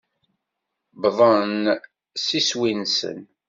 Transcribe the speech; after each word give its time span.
Uwḍen 1.07 1.61
s 2.23 2.25
iswi-nsen. 2.39 3.19